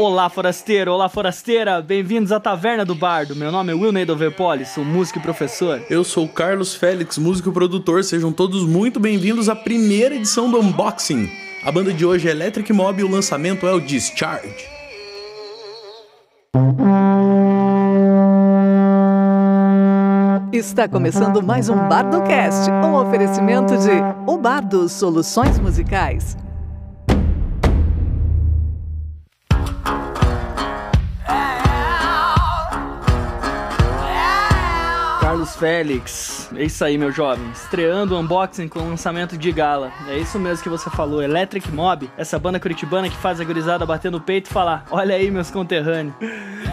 [0.00, 0.92] Olá, forasteiro!
[0.92, 1.82] Olá, forasteira!
[1.82, 3.34] Bem-vindos à Taverna do Bardo.
[3.34, 5.82] Meu nome é Will Neidoverpolis, sou músico e professor.
[5.90, 8.04] Eu sou o Carlos Félix, músico e produtor.
[8.04, 11.28] Sejam todos muito bem-vindos à primeira edição do Unboxing.
[11.64, 14.68] A banda de hoje é Electric Mob e o lançamento é o Discharge.
[20.52, 26.36] Está começando mais um BardoCast, um oferecimento de O Bardo Soluções Musicais.
[35.38, 36.50] Carlos Félix.
[36.56, 37.48] É isso aí, meu jovem.
[37.52, 39.92] Estreando o unboxing com o lançamento de gala.
[40.08, 41.22] É isso mesmo que você falou.
[41.22, 45.14] Electric Mob, essa banda curitibana que faz a gurizada bater no peito e falar: Olha
[45.14, 46.16] aí, meus conterrâneos.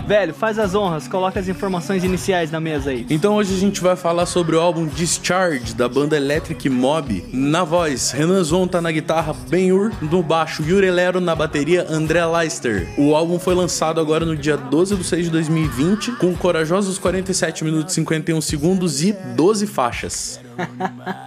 [0.08, 3.06] Velho, faz as honras, coloca as informações iniciais na mesa aí.
[3.08, 7.24] Então hoje a gente vai falar sobre o álbum Discharge da banda Electric Mob.
[7.32, 12.88] Na voz, Renan Zonta na guitarra, Ben-Hur no baixo, Yuri Lero na bateria, André Leister.
[12.98, 17.64] O álbum foi lançado agora no dia 12 de 6 de 2020, com corajosos 47
[17.64, 20.40] minutos e 51 segundos e 12 faixas.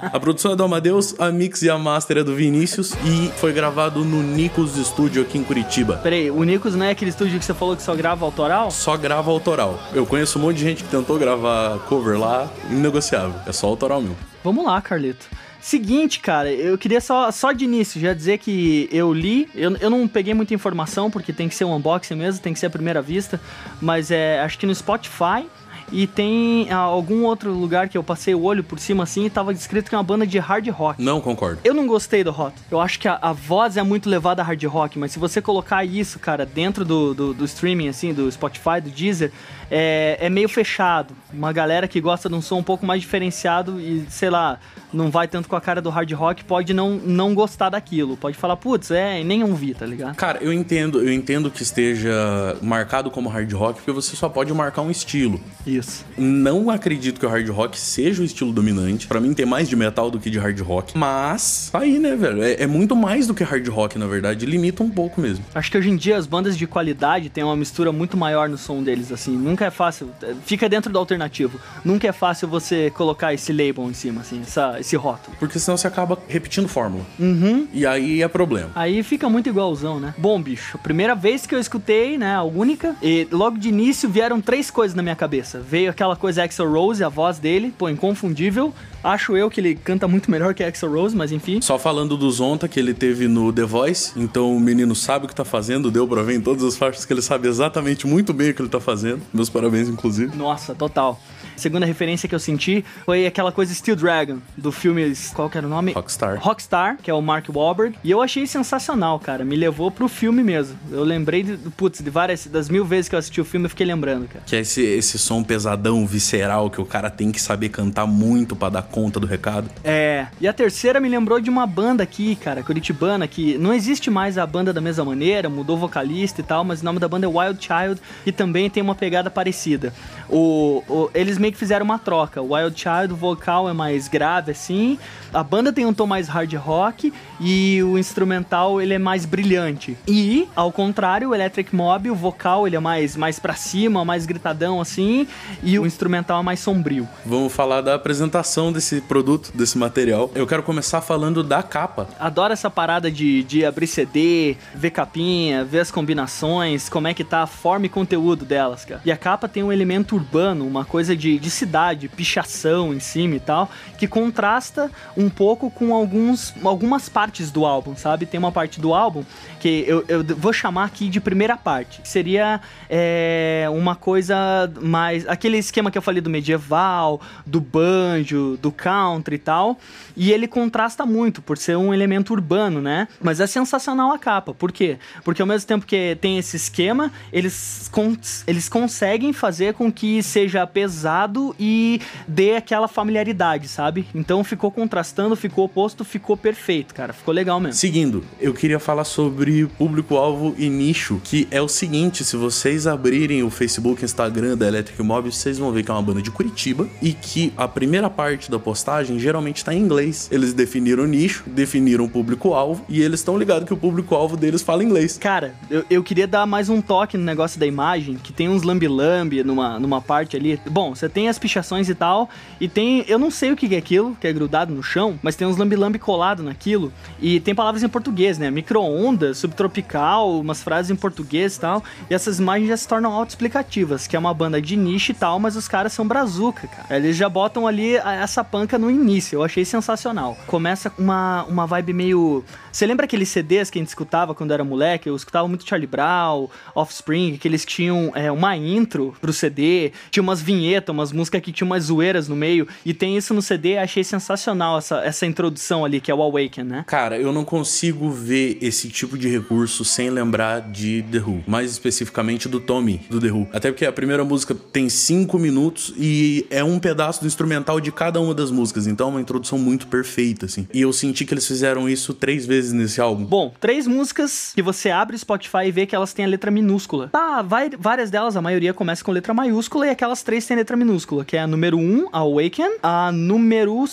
[0.02, 3.52] A produção é do Amadeus, a mix e a master é do Vinícius e foi
[3.52, 5.98] gravado no Nicos Studio aqui em Curitiba.
[6.02, 8.70] Peraí, o Nicos não é aquele estúdio que você falou que só grava autoral?
[8.70, 9.78] Só grava autoral.
[9.92, 13.34] Eu conheço um monte de gente que tentou gravar cover lá, inegociável.
[13.46, 14.16] É só autoral mesmo.
[14.42, 15.26] Vamos lá, Carlito.
[15.60, 19.90] Seguinte, cara, eu queria só, só de início já dizer que eu li, eu, eu
[19.90, 22.70] não peguei muita informação, porque tem que ser um unboxing mesmo, tem que ser a
[22.70, 23.40] primeira vista,
[23.80, 25.46] mas é, acho que no Spotify
[25.92, 29.31] e tem ah, algum outro lugar que eu passei o olho por cima assim e
[29.31, 31.03] tava escrito que é uma banda de hard rock.
[31.03, 31.61] Não concordo.
[31.64, 32.55] Eu não gostei do rock.
[32.70, 35.41] Eu acho que a, a voz é muito levada a hard rock, mas se você
[35.41, 39.33] colocar isso, cara, dentro do, do, do streaming, assim, do Spotify, do Deezer,
[39.70, 41.14] é, é meio fechado.
[41.33, 44.58] Uma galera que gosta de um som um pouco mais diferenciado e, sei lá,
[44.92, 48.17] não vai tanto com a cara do hard rock, pode não, não gostar daquilo.
[48.17, 50.17] Pode falar, putz, é, nem ouvi, tá ligado?
[50.17, 54.53] Cara, eu entendo, eu entendo que esteja marcado como hard rock, porque você só pode
[54.53, 55.40] marcar um estilo.
[55.67, 56.05] Isso.
[56.17, 59.07] Não acredito que o hard rock seja o estilo dominante.
[59.07, 60.96] Pra mim tem mais de metal do que de hard rock.
[60.96, 62.42] Mas, tá aí, né, velho?
[62.42, 64.46] É, é muito mais do que hard rock, na verdade.
[64.46, 65.45] Limita um pouco mesmo.
[65.55, 68.57] Acho que hoje em dia as bandas de qualidade têm uma mistura muito maior no
[68.57, 69.36] som deles, assim.
[69.36, 70.11] Nunca é fácil.
[70.45, 71.61] Fica dentro do alternativo.
[71.85, 75.36] Nunca é fácil você colocar esse label em cima, assim, essa, esse rótulo.
[75.39, 77.05] Porque senão você acaba repetindo fórmula.
[77.18, 77.66] Uhum.
[77.72, 78.70] E aí é problema.
[78.74, 80.14] Aí fica muito igualzão, né?
[80.18, 84.40] Bom, bicho, primeira vez que eu escutei, né, a única, e logo de início vieram
[84.40, 85.61] três coisas na minha cabeça.
[85.61, 88.72] Veio aquela coisa Axel Rose, a voz dele, pô, inconfundível.
[89.02, 91.61] Acho eu que ele canta muito melhor que Axel Rose, mas enfim.
[91.61, 95.28] Só falando do Zonta, que ele teve no The Voice, então o menino sabe o
[95.28, 98.33] que tá fazendo, deu pra ver em todas as faixas que ele sabe exatamente muito
[98.33, 99.22] bem o que ele tá fazendo.
[99.33, 100.36] Meus parabéns, inclusive.
[100.36, 101.20] Nossa, total.
[101.58, 105.67] Segunda referência que eu senti foi aquela coisa Steel Dragon, do filme, qual que era
[105.67, 105.92] o nome?
[105.92, 106.39] Rockstar.
[106.41, 107.98] Rockstar, que é o Mark Wahlberg.
[108.05, 109.45] E eu achei sensacional, cara.
[109.45, 110.79] Me levou pro filme mesmo.
[110.91, 113.70] Eu lembrei, de, putz, de várias, das mil vezes que eu assisti o filme, eu
[113.70, 114.45] fiquei lembrando, cara.
[114.47, 118.55] Que é esse, esse som pesadão, visceral, que o cara tem que saber cantar muito
[118.55, 119.68] pra dar conta do recado.
[119.83, 120.29] É.
[120.41, 124.39] E a terceira me lembrou de uma banda aqui, cara, curitibana, que não existe mais
[124.39, 127.29] a banda da mesma maneira, mudou vocalista e tal, mas o nome da banda é
[127.29, 129.93] Wild Child, e também tem uma pegada parecida.
[130.29, 132.41] O, o eles meio que fizeram uma troca.
[132.41, 134.99] O Wild Child, o vocal é mais grave, assim.
[135.32, 139.97] A banda tem um tom mais hard rock e o instrumental ele é mais brilhante.
[140.06, 144.26] E, ao contrário, o Electric Mob, o vocal ele é mais, mais pra cima, mais
[144.26, 145.26] gritadão, assim.
[145.62, 147.09] E o instrumental é mais sombrio.
[147.25, 150.31] Vamos falar da apresentação desse produto, desse material.
[150.35, 152.09] Eu quero começar falando da capa.
[152.19, 157.25] Adoro essa parada de, de abrir CD, ver capinha, ver as combinações, como é que
[157.25, 159.00] tá a forma e conteúdo delas, cara.
[159.05, 163.37] E a capa tem um elemento urbano, uma coisa de, de cidade, pichação em cima
[163.37, 168.26] e tal, que contrasta um pouco com alguns, algumas partes do álbum, sabe?
[168.26, 169.25] Tem uma parte do álbum
[169.58, 174.37] que eu, eu vou chamar aqui de primeira parte, que seria é, uma coisa
[174.81, 175.26] mais.
[175.28, 179.78] aquele esquema que eu falei do medieval, do banjo, do country e tal.
[180.16, 183.08] E ele contrasta muito por ser um elemento urbano, né?
[183.20, 184.55] Mas é sensacional a capa.
[184.55, 184.99] Por quê?
[185.25, 190.23] Porque ao mesmo tempo que tem esse esquema, eles, cons eles conseguem fazer com que
[190.23, 191.28] seja pesado
[191.59, 194.07] e dê aquela familiaridade, sabe?
[194.15, 197.13] Então ficou contrastando, ficou oposto, ficou perfeito, cara.
[197.13, 197.75] Ficou legal mesmo.
[197.75, 203.43] Seguindo, eu queria falar sobre público-alvo e nicho, que é o seguinte: se vocês abrirem
[203.43, 206.31] o Facebook e Instagram da Electric Mob, vocês vão ver que é uma banda de
[206.31, 210.29] Curitiba e que a primeira parte da postagem geralmente tá em inglês.
[210.31, 214.63] Eles definiram o nicho, definiram o público-alvo e eles estão ligados que o público-alvo deles
[214.63, 215.19] fala inglês.
[215.19, 218.63] Cara, eu, eu queria dar mais um toque no negócio da imagem, que tem uns
[218.63, 220.61] lambi-lambi numa, numa parte ali.
[220.71, 222.28] Bom, você bonita, tem as pichações e tal,
[222.60, 225.34] e tem, eu não sei o que é aquilo, que é grudado no chão, mas
[225.34, 228.50] tem uns lambi-lambi colado naquilo, e tem palavras em português, né?
[228.50, 234.06] Micro-ondas, subtropical, umas frases em português e tal, e essas imagens já se tornam autoexplicativas,
[234.06, 236.96] que é uma banda de nicho e tal, mas os caras são brazuca, cara.
[236.96, 240.37] Eles já botam ali essa panca no início, eu achei sensacional.
[240.46, 242.44] Começa uma, uma vibe meio...
[242.70, 245.08] Você lembra aqueles CDs que a gente escutava quando era moleque?
[245.08, 250.22] Eu escutava muito Charlie Brown, Offspring, que eles tinham é, uma intro pro CD, tinha
[250.22, 253.79] umas vinhetas, umas músicas que tinham umas zoeiras no meio, e tem isso no CD,
[253.79, 256.85] achei sensacional essa, essa introdução ali, que é o Awaken, né?
[256.87, 261.71] Cara, eu não consigo ver esse tipo de recurso sem lembrar de The Who, mais
[261.71, 263.49] especificamente do Tommy, do The Who.
[263.53, 267.93] Até porque a primeira música tem cinco minutos e é um pedaço do instrumental de
[267.93, 270.67] cada uma das músicas, então é uma introdução muito perfeita, assim.
[270.73, 273.25] E eu senti que eles fizeram isso três vezes nesse álbum.
[273.25, 276.51] Bom, três músicas que você abre o Spotify e vê que elas têm a letra
[276.51, 277.09] minúscula.
[277.09, 280.77] Tá, vai, várias delas, a maioria começa com letra maiúscula e aquelas três têm letra
[280.77, 280.88] minúscula,
[281.25, 283.87] que é a número 1, um, Awaken, a número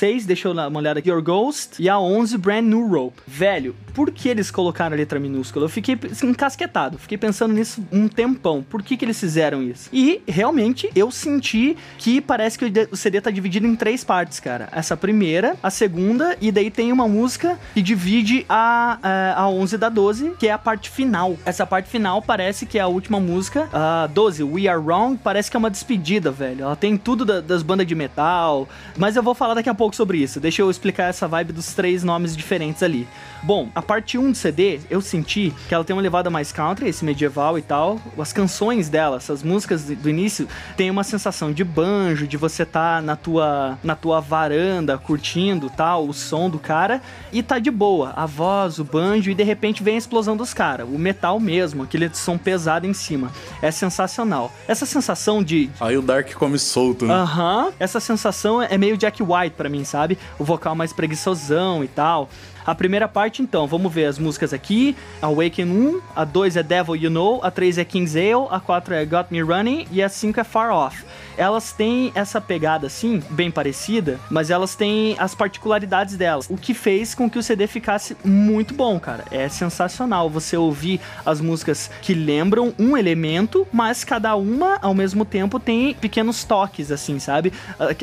[0.00, 3.20] 6, deixa eu dar uma olhada aqui, Your Ghost, e a 11, Brand New Rope.
[3.26, 5.66] Velho, por que eles colocaram a letra minúscula?
[5.66, 8.62] Eu fiquei encasquetado, fiquei pensando nisso um tempão.
[8.62, 9.90] Por que que eles fizeram isso?
[9.92, 14.70] E, realmente, eu senti que parece que o CD tá dividido em três partes, cara.
[14.72, 19.76] Essa primeira, a segunda, e daí tem uma música que divide a, a, a 11
[19.76, 21.36] da 12, que é a parte final.
[21.44, 23.68] Essa parte final parece que é a última música.
[23.70, 26.64] A 12, We Are Wrong, parece que é uma despedida, velho.
[26.64, 29.89] Ela tem tudo da, das bandas de metal, mas eu vou falar daqui a pouco
[29.90, 30.38] pouco sobre isso.
[30.40, 33.06] Deixa eu explicar essa vibe dos três nomes diferentes ali.
[33.42, 36.88] Bom, a parte 1 do CD, eu senti que ela tem uma levada mais country,
[36.88, 38.00] esse medieval e tal.
[38.18, 40.46] As canções dela, essas músicas do início,
[40.76, 46.06] tem uma sensação de banjo, de você tá na tua, na tua varanda curtindo tal,
[46.06, 47.00] o som do cara,
[47.32, 48.12] e tá de boa.
[48.14, 50.86] A voz, o banjo, e de repente vem a explosão dos caras.
[50.88, 53.32] O metal mesmo, aquele som pesado em cima.
[53.62, 54.52] É sensacional.
[54.68, 55.70] Essa sensação de.
[55.80, 57.14] Aí o Dark come solto, né?
[57.14, 57.64] Aham.
[57.64, 57.72] Uhum.
[57.80, 60.18] Essa sensação é meio Jack White para mim, sabe?
[60.38, 62.28] O vocal mais preguiçosão e tal.
[62.64, 64.94] A primeira parte, então, vamos ver as músicas aqui.
[65.22, 68.94] Awaken 1, a 2 é Devil You Know, a 3 é King's Ale, a 4
[68.94, 71.04] é Got Me Running e a 5 é Far Off
[71.40, 76.46] elas têm essa pegada assim, bem parecida, mas elas têm as particularidades delas.
[76.50, 79.24] O que fez com que o CD ficasse muito bom, cara.
[79.30, 85.24] É sensacional você ouvir as músicas que lembram um elemento, mas cada uma ao mesmo
[85.24, 87.54] tempo tem pequenos toques, assim, sabe?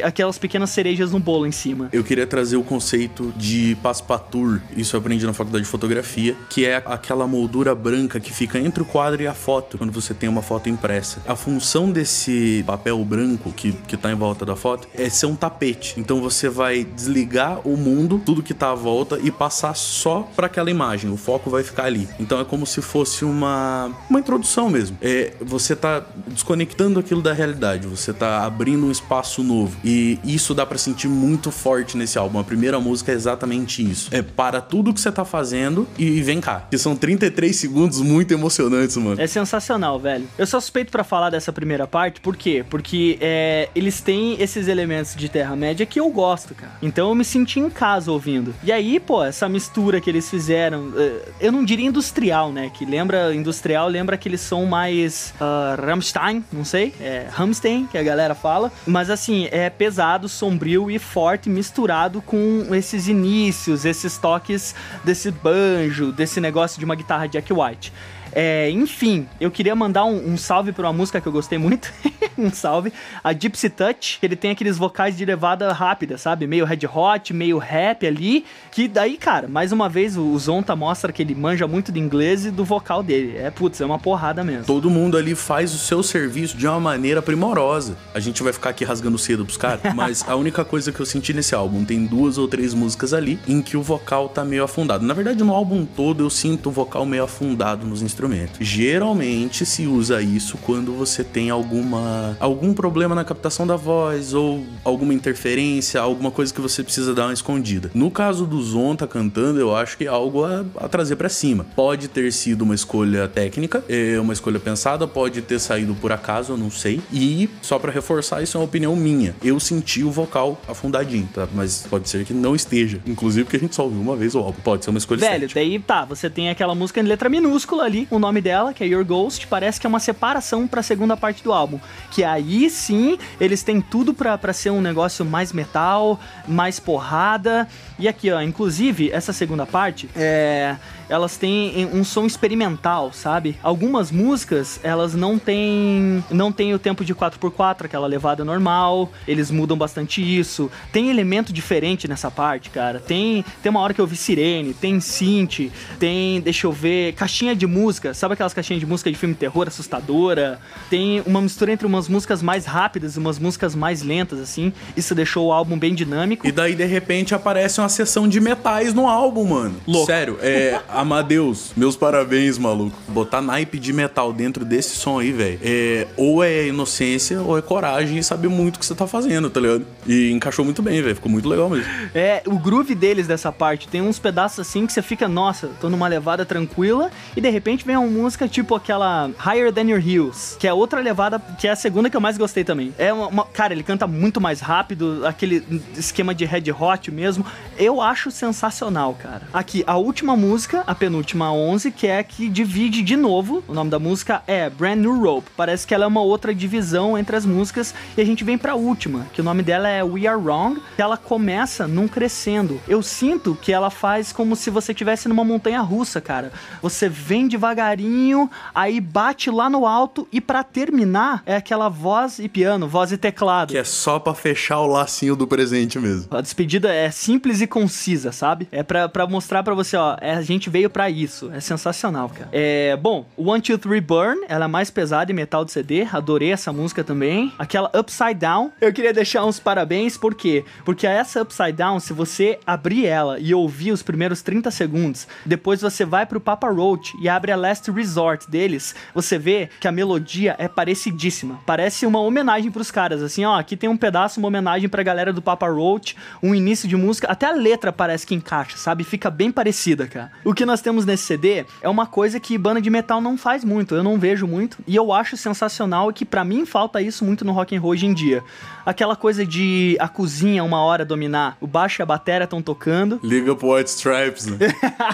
[0.04, 1.90] Aquelas pequenas cerejas no bolo em cima.
[1.94, 6.66] Eu queria trazer o conceito de passepartout, isso eu aprendi na faculdade de fotografia, que
[6.66, 10.28] é aquela moldura branca que fica entre o quadro e a foto, quando você tem
[10.28, 11.22] uma foto impressa.
[11.28, 15.26] A função desse papel branco branco que, que tá em volta da foto é ser
[15.26, 15.94] um tapete.
[15.98, 20.48] Então você vai desligar o mundo, tudo que tá à volta e passar só para
[20.48, 21.12] aquela imagem.
[21.12, 22.08] O foco vai ficar ali.
[22.20, 24.98] Então é como se fosse uma, uma introdução mesmo.
[25.02, 29.78] É, você tá desconectando aquilo da realidade, você tá abrindo um espaço novo.
[29.84, 32.40] E isso dá para sentir muito forte nesse álbum.
[32.40, 34.10] A primeira música é exatamente isso.
[34.12, 36.68] É para tudo que você tá fazendo e vem cá.
[36.70, 39.20] Que são 33 segundos muito emocionantes, mano.
[39.20, 40.28] É sensacional, velho.
[40.38, 42.64] Eu sou suspeito para falar dessa primeira parte, por quê?
[42.70, 46.74] Porque é, eles têm esses elementos de Terra-média que eu gosto, cara.
[46.82, 48.54] Então eu me senti em casa ouvindo.
[48.64, 52.72] E aí, pô, essa mistura que eles fizeram, é, eu não diria industrial, né?
[52.74, 57.98] Que lembra, industrial lembra que eles são mais uh, Rammstein, não sei, é Rammstein, que
[57.98, 58.72] a galera fala.
[58.86, 66.12] Mas assim, é pesado, sombrio e forte, misturado com esses inícios, esses toques desse banjo,
[66.12, 67.94] desse negócio de uma guitarra Jack White.
[68.32, 71.92] É, enfim, eu queria mandar um, um salve pra uma música que eu gostei muito.
[72.46, 72.92] um salve.
[73.24, 76.46] A Gypsy Touch, ele tem aqueles vocais de levada rápida, sabe?
[76.46, 78.46] Meio red hot, meio rap ali.
[78.72, 82.46] Que daí, cara, mais uma vez o Zonta mostra que ele manja muito de inglês
[82.46, 83.38] e do vocal dele.
[83.38, 84.66] É, putz, é uma porrada mesmo.
[84.66, 87.98] Todo mundo ali faz o seu serviço de uma maneira primorosa.
[88.14, 91.06] A gente vai ficar aqui rasgando cedo pros caras, mas a única coisa que eu
[91.06, 94.64] senti nesse álbum, tem duas ou três músicas ali em que o vocal tá meio
[94.64, 95.06] afundado.
[95.06, 98.58] Na verdade, no álbum todo eu sinto o vocal meio afundado nos instrumentos instrumento.
[98.60, 104.66] Geralmente se usa isso quando você tem alguma algum problema na captação da voz ou
[104.84, 107.92] alguma interferência, alguma coisa que você precisa dar uma escondida.
[107.94, 111.66] No caso do Zonta cantando, eu acho que é algo a, a trazer para cima.
[111.76, 116.54] Pode ter sido uma escolha técnica, é uma escolha pensada, pode ter saído por acaso,
[116.54, 117.02] eu não sei.
[117.12, 119.36] E só para reforçar, isso é uma opinião minha.
[119.44, 121.48] Eu senti o vocal afundadinho, tá?
[121.54, 123.00] Mas pode ser que não esteja.
[123.06, 124.62] Inclusive porque a gente só ouviu uma vez o álbum.
[124.62, 128.08] Pode ser uma escolha Velho, daí tá, você tem aquela música em letra minúscula ali,
[128.12, 131.18] o nome dela, que é Your Ghost, parece que é uma separação para a segunda
[131.18, 131.80] parte do álbum.
[132.18, 137.68] Que aí sim, eles têm tudo para ser um negócio mais metal, mais porrada
[138.00, 140.76] E aqui, ó, inclusive, essa segunda parte, é,
[141.10, 143.58] elas têm um som experimental, sabe?
[143.64, 149.50] Algumas músicas, elas não têm não tem o tempo de 4x4, aquela levada normal, eles
[149.50, 150.70] mudam bastante isso.
[150.92, 153.00] Tem elemento diferente nessa parte, cara.
[153.00, 157.56] Tem tem uma hora que eu vi sirene, tem synth, tem, deixa eu ver, caixinha
[157.56, 160.60] de música, sabe aquelas caixinhas de música de filme terror assustadora?
[160.90, 164.72] Tem uma mistura entre umas músicas mais rápidas e umas músicas mais lentas assim.
[164.96, 166.46] Isso deixou o álbum bem dinâmico.
[166.46, 169.76] E daí de repente aparece uma sessão de metais no álbum, mano.
[169.88, 170.06] Louco.
[170.08, 172.96] Sério, é Amadeus, meus parabéns, maluco.
[173.08, 175.60] Botar naipe de metal dentro desse som aí, velho.
[175.64, 179.50] É, ou é inocência ou é coragem e saber muito o que você tá fazendo,
[179.50, 179.86] tá ligado?
[180.08, 181.16] E encaixou muito bem, velho.
[181.16, 181.86] Ficou muito legal mesmo.
[182.14, 185.90] É, o groove deles dessa parte tem uns pedaços assim que você fica, nossa, tô
[185.90, 190.56] numa levada tranquila e de repente vem uma música tipo aquela Higher Than Your Heels,
[190.60, 192.94] que é outra levada, que é a segunda que eu mais gostei também.
[192.98, 195.64] É uma, uma- cara, ele canta muito mais rápido, aquele
[195.96, 197.46] esquema de red hot mesmo.
[197.80, 199.44] Eu acho sensacional, cara.
[199.54, 203.64] Aqui, a última música, a penúltima 11, que é a que divide de novo.
[203.68, 205.52] O nome da música é Brand New Rope.
[205.56, 208.74] Parece que ela é uma outra divisão entre as músicas e a gente vem pra
[208.74, 212.82] última, que o nome dela é We Are Wrong, que ela começa num crescendo.
[212.88, 216.52] Eu sinto que ela faz como se você estivesse numa montanha russa, cara.
[216.82, 222.50] Você vem devagarinho, aí bate lá no alto e pra terminar é aquela voz e
[222.50, 223.70] piano, voz e teclado.
[223.70, 226.28] Que é só pra fechar o lacinho do presente mesmo.
[226.32, 228.68] A despedida é simples e concisa, sabe?
[228.72, 231.52] É pra, pra mostrar pra você, ó, é, a gente veio pra isso.
[231.54, 232.50] É sensacional, cara.
[232.52, 236.52] É, bom, One, Two, Three, Burn, ela é mais pesada em metal de CD, adorei
[236.52, 237.54] essa música também.
[237.58, 240.64] Aquela Upside Down, eu queria deixar uns parabéns, por quê?
[240.86, 245.82] Porque essa Upside Down, se você abrir ela e ouvir os primeiros 30 segundos, depois
[245.82, 249.92] você vai pro Papa Roach e abre a Last Resort deles, você vê que a
[249.92, 251.60] melodia é parecidíssima.
[251.66, 255.34] Parece uma homenagem pros caras, assim, ó, aqui tem um pedaço, uma homenagem pra galera
[255.34, 259.04] do Papa Roach, um início de música, até a letra parece que encaixa, sabe?
[259.04, 260.32] Fica bem parecida, cara.
[260.44, 263.64] O que nós temos nesse CD é uma coisa que banda de metal não faz
[263.64, 267.26] muito, eu não vejo muito, e eu acho sensacional e que pra mim falta isso
[267.26, 268.44] muito no rock and roll hoje em dia.
[268.86, 273.20] Aquela coisa de a cozinha uma hora dominar, o baixo e a bateria estão tocando.
[273.24, 274.58] Liga pro White Stripes, né?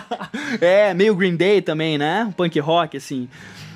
[0.62, 2.32] é, meio Green Day também, né?
[2.36, 3.28] Punk rock, assim.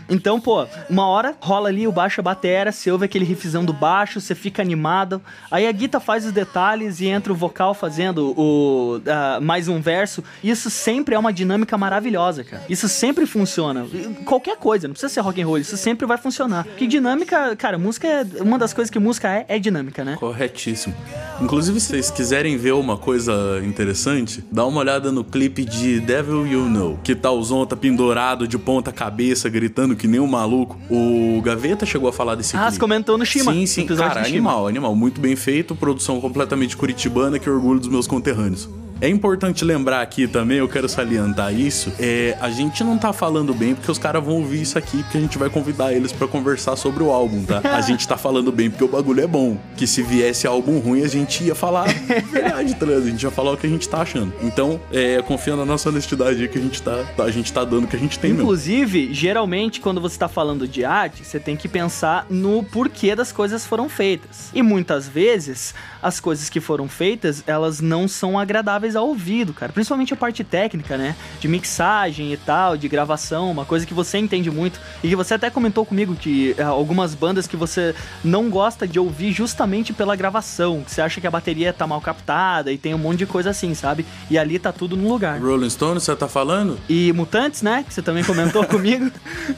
[0.10, 3.74] Então, pô, uma hora rola ali o baixo a batera, você ouve aquele riffzão do
[3.74, 5.22] baixo, você fica animado.
[5.52, 9.82] Aí a guitarra faz os detalhes e entra o vocal fazendo o ah, mais um
[9.82, 10.24] verso.
[10.44, 12.64] Isso sempre é uma dinâmica maravilhosa, cara.
[12.70, 13.86] Isso sempre funciona.
[14.26, 16.66] Qualquer coisa, não precisa ser rock and roll, isso sempre vai funcionar.
[16.78, 20.16] Que dinâmica, cara, música é uma das coisas que música é, é dinâmica, né?
[20.20, 20.96] Corretíssimo.
[21.42, 26.48] Inclusive, se vocês quiserem ver uma coisa interessante, dá uma olhada no clipe de Devil
[26.48, 30.28] You Know, que tá o Zon tá pendurado de ponta cabeça, gritando que nem um
[30.28, 30.78] maluco.
[30.90, 32.74] O Gaveta chegou a falar desse Ah, clipe.
[32.74, 33.52] você comentou no Shima.
[33.52, 34.96] Sim, sim, cara, animal, animal.
[34.96, 38.70] Muito bem feito, produção completamente curitibana, que orgulho dos meus conterrâneos.
[39.00, 41.94] É importante lembrar aqui também, eu quero salientar isso.
[42.00, 45.20] É, a gente não tá falando bem porque os caras vão ouvir isso aqui, porque
[45.20, 47.62] a gente vai convidar eles pra conversar sobre o álbum, tá?
[47.64, 49.56] A gente tá falando bem porque o bagulho é bom.
[49.76, 51.86] Que se viesse álbum ruim, a gente ia falar
[52.32, 52.88] verdade, tá?
[52.88, 54.34] A gente ia falar o que a gente tá achando.
[54.42, 57.88] Então, é, confia na nossa honestidade que a gente tá, a gente tá dando o
[57.88, 58.46] que a gente tem mesmo.
[58.46, 63.32] Inclusive, geralmente, quando você tá falando de arte, você tem que pensar no porquê das
[63.32, 64.50] coisas foram feitas.
[64.56, 69.72] E muitas vezes, as coisas que foram feitas, elas não são agradáveis ao ouvido, cara.
[69.72, 71.16] Principalmente a parte técnica, né?
[71.40, 74.80] De mixagem e tal, de gravação, uma coisa que você entende muito.
[75.04, 79.00] E que você até comentou comigo que eh, algumas bandas que você não gosta de
[79.00, 80.84] ouvir justamente pela gravação.
[80.84, 83.50] Que você acha que a bateria tá mal captada e tem um monte de coisa
[83.50, 84.06] assim, sabe?
[84.30, 85.40] E ali tá tudo no lugar.
[85.40, 86.80] Rolling Stone, você tá falando?
[86.90, 87.84] E Mutantes, né?
[87.88, 89.12] Que você também comentou comigo.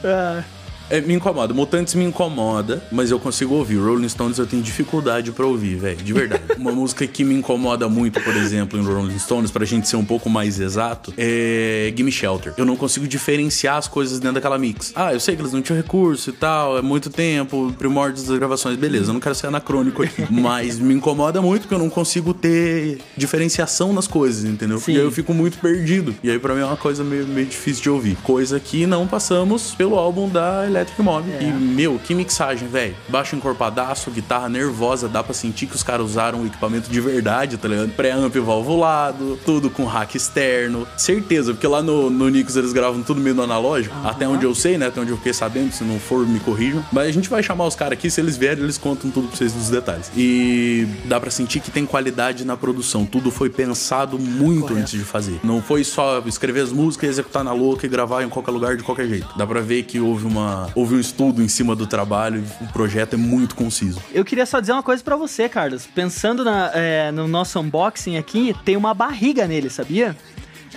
[0.04, 0.42] Ah,
[0.90, 1.54] É, me incomoda.
[1.54, 3.76] Mutantes me incomoda, mas eu consigo ouvir.
[3.76, 5.96] Rolling Stones eu tenho dificuldade pra ouvir, velho.
[5.96, 6.42] De verdade.
[6.58, 10.04] Uma música que me incomoda muito, por exemplo, em Rolling Stones, pra gente ser um
[10.04, 12.52] pouco mais exato, é Gimme Shelter.
[12.56, 14.92] Eu não consigo diferenciar as coisas dentro daquela mix.
[14.96, 18.36] Ah, eu sei que eles não tinham recurso e tal, é muito tempo, primórdios das
[18.36, 18.76] gravações.
[18.76, 20.26] Beleza, eu não quero ser anacrônico aqui.
[20.30, 24.80] mas me incomoda muito porque eu não consigo ter diferenciação nas coisas, entendeu?
[24.80, 24.92] Sim.
[24.92, 26.14] E aí eu fico muito perdido.
[26.22, 28.16] E aí pra mim é uma coisa meio, meio difícil de ouvir.
[28.22, 31.24] Coisa que não passamos pelo álbum da Electric Mob.
[31.40, 32.94] E, meu, que mixagem, velho.
[33.08, 37.56] Baixo encorpadaço, guitarra nervosa, dá pra sentir que os caras usaram o equipamento de verdade,
[37.56, 37.90] tá ligado?
[37.90, 40.86] Pré-amp valvulado, tudo com rack externo.
[40.96, 43.94] Certeza, porque lá no, no Nicos eles gravam tudo meio no analógico.
[44.04, 44.86] Até onde eu sei, né?
[44.86, 46.84] Até onde eu fiquei sabendo, se não for, me corrijam.
[46.92, 49.36] Mas a gente vai chamar os caras aqui, se eles vierem, eles contam tudo pra
[49.36, 50.10] vocês dos detalhes.
[50.16, 53.04] E dá pra sentir que tem qualidade na produção.
[53.04, 55.40] Tudo foi pensado muito antes de fazer.
[55.44, 58.82] Não foi só escrever as músicas, executar na louca e gravar em qualquer lugar de
[58.82, 59.28] qualquer jeito.
[59.36, 63.14] Dá pra ver que houve uma houve um estudo em cima do trabalho o projeto
[63.14, 64.00] é muito conciso.
[64.12, 65.86] Eu queria só dizer uma coisa para você, Carlos.
[65.86, 70.16] Pensando na, é, no nosso unboxing aqui, tem uma barriga nele, sabia?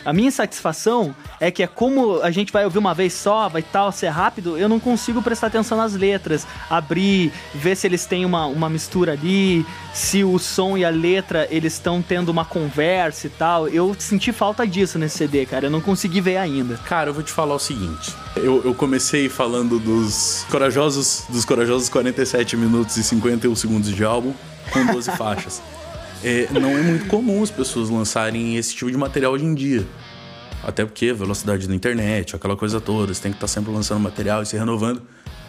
[0.06, 3.62] A minha satisfação é que é como a gente vai ouvir uma vez só, vai
[3.62, 8.26] tal, ser rápido, eu não consigo prestar atenção nas letras, abrir, ver se eles têm
[8.26, 13.28] uma, uma mistura ali, se o som e a letra eles estão tendo uma conversa
[13.28, 13.68] e tal.
[13.68, 15.68] Eu senti falta disso nesse CD, cara.
[15.68, 16.78] Eu não consegui ver ainda.
[16.78, 18.14] Cara, eu vou te falar o seguinte.
[18.36, 24.34] Eu, eu comecei falando dos corajosos, dos corajosos 47 minutos e 51 segundos de álbum
[24.72, 25.62] com 12 faixas
[26.24, 29.86] é, não é muito comum as pessoas lançarem esse tipo de material hoje em dia.
[30.64, 33.72] Até porque a velocidade da internet, aquela coisa toda, você tem que estar tá sempre
[33.72, 35.02] lançando material e se renovando.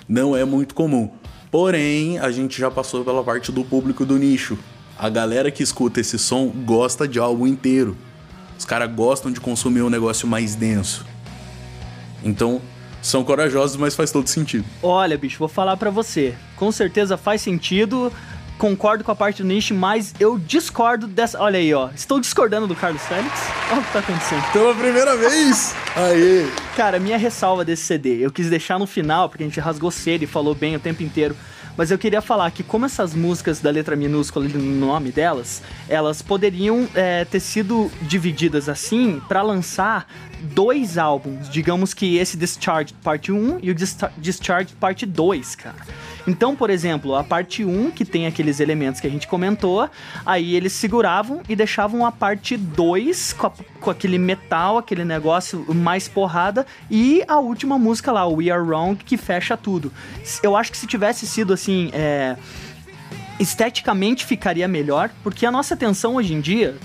[0.09, 1.13] Não é muito comum.
[1.51, 4.59] Porém, a gente já passou pela parte do público do nicho.
[4.99, 7.97] A galera que escuta esse som gosta de álbum inteiro.
[8.59, 11.07] Os caras gostam de consumir um negócio mais denso.
[12.25, 12.61] Então,
[13.01, 14.65] são corajosos, mas faz todo sentido.
[14.83, 16.35] Olha, bicho, vou falar para você.
[16.57, 18.13] Com certeza faz sentido
[18.59, 21.41] concordo com a parte do nicho, mas eu discordo dessa.
[21.41, 21.91] Olha aí, ó.
[21.95, 23.33] Estou discordando do Carlos Félix.
[23.71, 24.53] Olha o que tá acontecendo.
[24.53, 25.75] Pela primeira vez!
[25.97, 26.47] Aê!
[26.77, 30.23] Cara, minha ressalva desse CD, eu quis deixar no final, porque a gente rasgou cedo
[30.23, 31.37] e falou bem o tempo inteiro.
[31.77, 36.23] Mas eu queria falar que, como essas músicas da letra minúscula no nome delas, elas
[36.23, 40.07] poderiam é, ter sido divididas assim para lançar
[40.41, 41.49] dois álbuns.
[41.49, 45.77] Digamos que esse Discharge parte 1 e o Discharge parte 2, cara.
[46.27, 49.89] Então, por exemplo, a parte 1, que tem aqueles elementos que a gente comentou,
[50.25, 53.53] aí eles seguravam e deixavam a parte 2 com,
[53.85, 58.97] com, aquele metal, aquele negócio mais porrada, e a última música lá, We Are Wrong,
[58.97, 59.93] que fecha tudo.
[60.43, 61.91] Eu acho que se tivesse sido assim.
[61.93, 62.37] É,
[63.39, 66.77] esteticamente ficaria melhor, porque a nossa atenção hoje em dia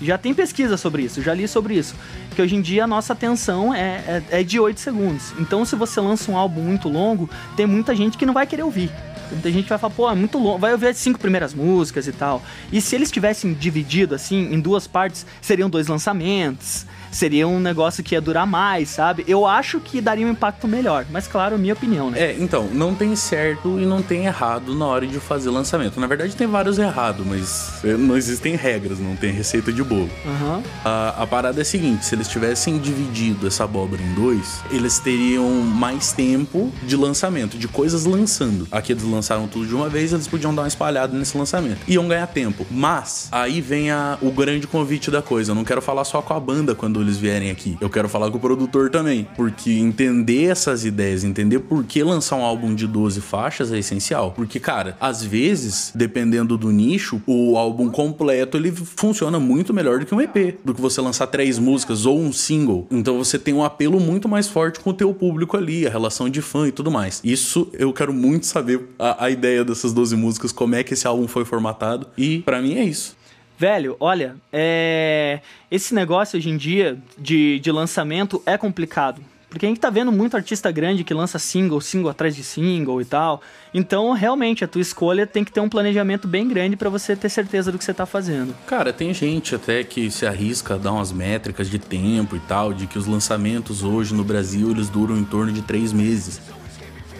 [0.00, 1.94] já tem pesquisa sobre isso, já li sobre isso.
[2.34, 5.32] Que hoje em dia a nossa atenção é, é, é de 8 segundos.
[5.38, 8.62] Então, se você lança um álbum muito longo, tem muita gente que não vai querer
[8.62, 8.90] ouvir.
[9.30, 12.12] Muita gente vai falar, pô, é muito longo, vai ouvir as cinco primeiras músicas e
[12.12, 12.42] tal.
[12.72, 18.04] E se eles tivessem dividido assim em duas partes, seriam dois lançamentos seria um negócio
[18.04, 19.24] que ia durar mais, sabe?
[19.26, 22.20] Eu acho que daria um impacto melhor, mas claro, minha opinião, né?
[22.20, 25.98] É, então, não tem certo e não tem errado na hora de fazer lançamento.
[25.98, 30.10] Na verdade, tem vários errados, mas é, não existem regras, não tem receita de bolo.
[30.24, 30.62] Uhum.
[30.84, 34.98] A, a parada é a seguinte: se eles tivessem dividido essa abóbora em dois, eles
[34.98, 38.68] teriam mais tempo de lançamento, de coisas lançando.
[38.70, 41.78] Aqui eles lançaram tudo de uma vez, eles podiam dar uma espalhada nesse lançamento.
[41.88, 42.66] Iam ganhar tempo.
[42.70, 45.52] Mas aí vem a, o grande convite da coisa.
[45.52, 47.76] Eu não quero falar só com a banda quando eles vierem aqui.
[47.80, 52.36] Eu quero falar com o produtor também, porque entender essas ideias, entender por que lançar
[52.36, 54.32] um álbum de 12 faixas é essencial.
[54.32, 60.06] Porque, cara, às vezes, dependendo do nicho, o álbum completo ele funciona muito melhor do
[60.06, 62.86] que um EP, do que você lançar três músicas ou um single.
[62.90, 66.28] Então você tem um apelo muito mais forte com o teu público ali, a relação
[66.28, 67.20] de fã e tudo mais.
[67.24, 71.06] Isso eu quero muito saber a, a ideia dessas 12 músicas, como é que esse
[71.06, 72.06] álbum foi formatado.
[72.16, 73.16] E para mim é isso.
[73.58, 75.40] Velho, olha, é...
[75.70, 79.22] esse negócio hoje em dia de, de lançamento é complicado.
[79.48, 83.00] Porque a gente tá vendo muito artista grande que lança single, single atrás de single
[83.00, 83.40] e tal.
[83.72, 87.30] Então, realmente, a tua escolha tem que ter um planejamento bem grande para você ter
[87.30, 88.54] certeza do que você tá fazendo.
[88.66, 92.74] Cara, tem gente até que se arrisca a dar umas métricas de tempo e tal,
[92.74, 96.38] de que os lançamentos hoje no Brasil eles duram em torno de três meses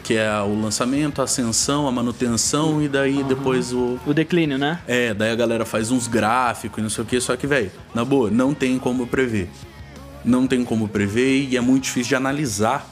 [0.06, 3.26] que é o lançamento, a ascensão, a manutenção e daí uhum.
[3.26, 3.98] depois o.
[4.06, 4.78] O declínio, né?
[4.86, 7.72] É, daí a galera faz uns gráficos e não sei o que, só que, velho,
[7.92, 9.50] na boa, não tem como prever.
[10.24, 12.88] Não tem como prever e é muito difícil de analisar.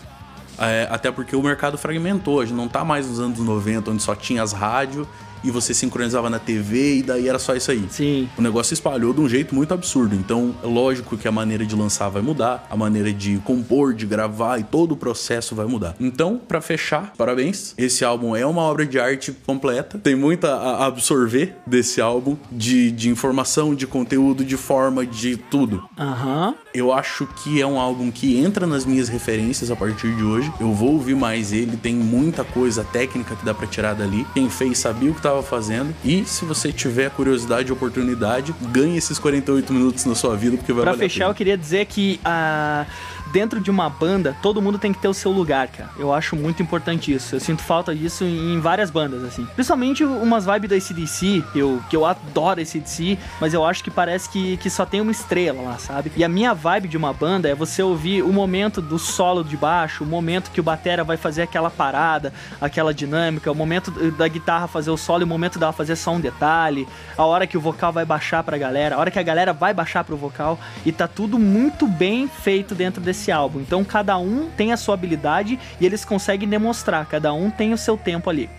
[0.59, 4.03] É, até porque o mercado fragmentou, a gente não tá mais nos anos 90, onde
[4.03, 5.07] só tinha as rádios
[5.45, 7.87] e você sincronizava na TV e daí era só isso aí.
[7.91, 8.29] Sim.
[8.37, 10.17] O negócio se espalhou de um jeito muito absurdo.
[10.17, 14.07] Então, é lógico que a maneira de lançar vai mudar, a maneira de compor, de
[14.07, 15.95] gravar e todo o processo vai mudar.
[16.01, 17.75] Então, para fechar, parabéns.
[17.77, 19.99] Esse álbum é uma obra de arte completa.
[19.99, 25.85] Tem muita a absorver desse álbum de, de informação, de conteúdo, de forma, de tudo.
[25.99, 26.49] Aham.
[26.49, 26.55] Uhum.
[26.73, 30.44] Eu acho que é um álbum que entra nas minhas referências a partir de hoje.
[30.59, 34.27] Eu vou ouvir mais ele, tem muita coisa técnica que dá para tirar dali.
[34.33, 35.95] Quem fez sabia o que tava estava fazendo.
[36.05, 40.73] E se você tiver curiosidade e oportunidade, ganhe esses 48 minutos na sua vida, porque
[40.73, 42.87] vai Pra fechar, eu queria dizer que a.
[42.89, 45.91] Uh dentro de uma banda, todo mundo tem que ter o seu lugar, cara.
[45.99, 47.35] Eu acho muito importante isso.
[47.35, 49.45] Eu sinto falta disso em várias bandas, assim.
[49.57, 54.29] Principalmente umas vibes da ACDC, eu, que eu adoro ACDC, mas eu acho que parece
[54.29, 56.13] que, que só tem uma estrela lá, sabe?
[56.17, 59.57] E a minha vibe de uma banda é você ouvir o momento do solo de
[59.57, 64.29] baixo, o momento que o batera vai fazer aquela parada, aquela dinâmica, o momento da
[64.29, 66.87] guitarra fazer o solo e o momento dela fazer só um detalhe,
[67.19, 69.75] a hora que o vocal vai baixar pra galera, a hora que a galera vai
[69.75, 73.61] baixar pro vocal, e tá tudo muito bem feito dentro desse nesse álbum.
[73.61, 77.79] Então cada um tem a sua habilidade e eles conseguem demonstrar, cada um tem o
[77.79, 78.51] seu tempo ali.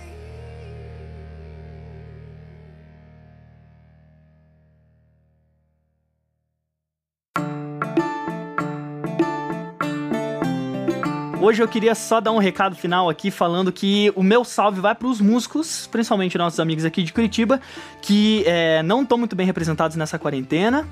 [11.39, 14.95] Hoje eu queria só dar um recado final aqui falando que o meu salve vai
[14.95, 17.61] para os músicos, principalmente nossos amigos aqui de Curitiba,
[18.01, 20.87] que é, não estão muito bem representados nessa quarentena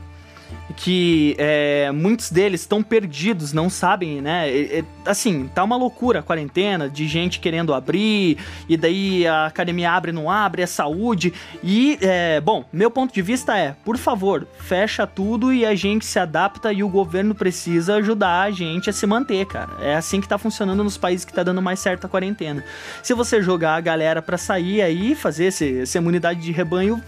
[0.75, 4.49] que é, muitos deles estão perdidos, não sabem, né?
[4.49, 8.37] É, é, assim, tá uma loucura a quarentena de gente querendo abrir,
[8.67, 11.33] e daí a academia abre, não abre, é saúde.
[11.63, 16.05] E, é, bom, meu ponto de vista é, por favor, fecha tudo e a gente
[16.05, 19.71] se adapta e o governo precisa ajudar a gente a se manter, cara.
[19.81, 22.63] É assim que tá funcionando nos países que tá dando mais certo a quarentena.
[23.01, 27.01] Se você jogar a galera pra sair aí, fazer esse, essa imunidade de rebanho,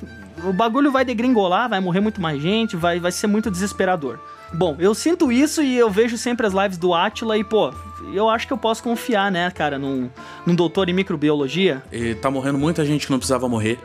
[0.45, 4.19] o bagulho vai degringolar, vai morrer muito mais gente, vai, vai ser muito desesperador.
[4.53, 7.73] Bom, eu sinto isso e eu vejo sempre as lives do Atila e, pô,
[8.13, 10.09] eu acho que eu posso confiar, né, cara, num,
[10.45, 11.83] num doutor em microbiologia.
[11.91, 13.79] E tá morrendo muita gente que não precisava morrer.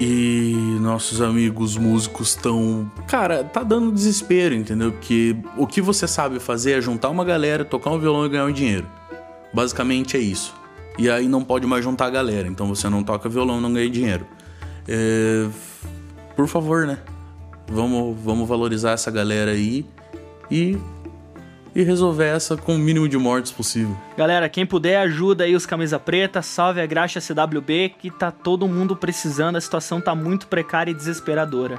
[0.00, 2.90] E nossos amigos músicos estão.
[3.06, 4.90] Cara, tá dando desespero, entendeu?
[4.90, 8.46] Porque o que você sabe fazer é juntar uma galera, tocar um violão e ganhar
[8.46, 8.86] um dinheiro.
[9.52, 10.54] Basicamente é isso.
[10.98, 13.88] E aí não pode mais juntar a galera, então você não toca violão não ganha
[13.88, 14.26] dinheiro.
[14.88, 15.48] É
[16.36, 16.98] por favor, né?
[17.68, 19.86] Vamos, vamos valorizar essa galera aí
[20.50, 20.78] e
[21.74, 23.96] e resolver essa com o mínimo de mortes possível.
[24.14, 28.68] Galera, quem puder ajuda aí os camisa preta, salve a graxa CWB que tá todo
[28.68, 31.78] mundo precisando, a situação tá muito precária e desesperadora.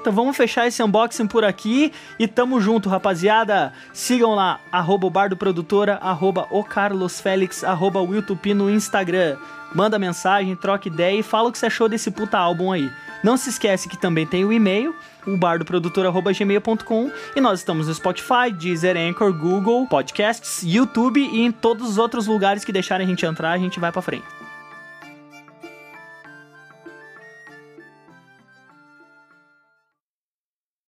[0.00, 3.72] Então vamos fechar esse unboxing por aqui e tamo junto, rapaziada.
[3.92, 9.36] Sigam lá, arroba o Bardo Produtora, arroba o Carlos Félix, arroba o YouTube no Instagram.
[9.74, 12.90] Manda mensagem, troca ideia e fala o que você achou desse puta álbum aí.
[13.22, 14.94] Não se esquece que também tem o e-mail,
[15.26, 21.88] o bardoprodutor.gmail.com e nós estamos no Spotify, Deezer, Anchor, Google, Podcasts, YouTube e em todos
[21.88, 24.45] os outros lugares que deixarem a gente entrar, a gente vai pra frente.